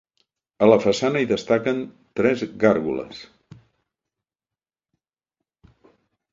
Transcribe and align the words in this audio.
A 0.63 0.69
la 0.69 0.77
façana 0.85 1.21
hi 1.23 1.27
destaquen 1.31 1.83
tres 2.21 2.43
gàrgoles. 2.65 3.21